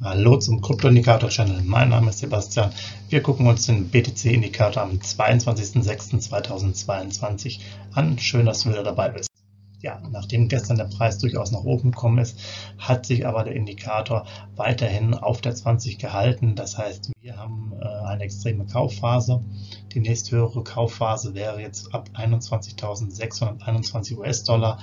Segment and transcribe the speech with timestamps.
[0.00, 1.62] Hallo zum Krypto-Indikator-Channel.
[1.64, 2.70] Mein Name ist Sebastian.
[3.08, 7.58] Wir gucken uns den BTC-Indikator am 22.06.2022
[7.94, 8.16] an.
[8.16, 9.28] Schön, dass du wieder dabei bist.
[9.80, 12.38] Ja, nachdem gestern der Preis durchaus nach oben gekommen ist,
[12.78, 16.54] hat sich aber der Indikator weiterhin auf der 20 gehalten.
[16.54, 17.67] Das heißt, wir haben
[18.08, 19.44] eine extreme Kaufphase.
[19.92, 24.80] Die nächsthöhere Kaufphase wäre jetzt ab 21.621 US-Dollar.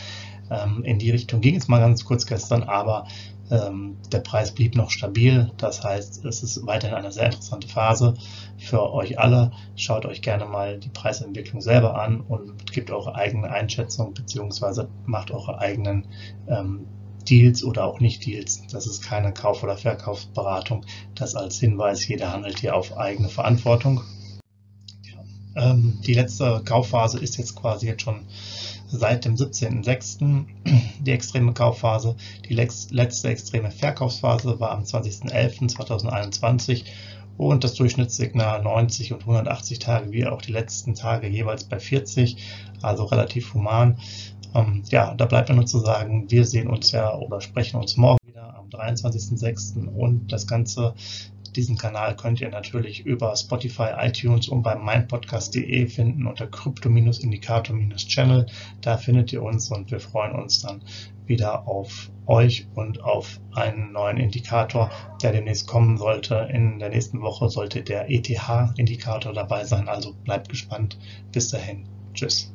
[0.49, 3.07] Ähm, in die Richtung ging es mal ganz kurz gestern, aber
[3.51, 5.51] ähm, der Preis blieb noch stabil.
[5.57, 8.15] Das heißt, es ist weiterhin eine sehr interessante Phase
[8.57, 9.51] für euch alle.
[9.75, 15.31] Schaut euch gerne mal die Preisentwicklung selber an und gebt eure eigene Einschätzung beziehungsweise macht
[15.31, 16.07] eure eigenen
[16.47, 16.87] ähm,
[17.29, 18.61] Deals oder auch nicht Deals.
[18.71, 20.85] Das ist keine Kauf- oder Verkaufsberatung.
[21.15, 24.01] Das als Hinweis, jeder handelt hier auf eigene Verantwortung.
[25.03, 25.71] Ja.
[25.71, 28.21] Ähm, die letzte Kaufphase ist jetzt quasi jetzt schon
[28.87, 30.45] seit dem 17.06.
[30.99, 32.15] die extreme Kaufphase.
[32.47, 36.83] Die letzte extreme Verkaufsphase war am 20.11.2021
[37.37, 42.37] und das Durchschnittssignal 90 und 180 Tage wie auch die letzten Tage jeweils bei 40,
[42.81, 43.97] also relativ human.
[44.55, 47.97] Ähm, ja, da bleibt mir nur zu sagen, wir sehen uns ja oder sprechen uns
[47.97, 49.87] morgen wieder am 23.06.
[49.87, 50.95] und das Ganze
[51.55, 58.45] diesen Kanal könnt ihr natürlich über Spotify, iTunes und beim meinpodcast.de finden unter Krypto-Indikator-Channel.
[58.81, 60.83] Da findet ihr uns und wir freuen uns dann
[61.25, 66.49] wieder auf euch und auf einen neuen Indikator, der demnächst kommen sollte.
[66.51, 70.99] In der nächsten Woche sollte der ETH-Indikator dabei sein, also bleibt gespannt.
[71.31, 71.87] Bis dahin.
[72.13, 72.54] Tschüss.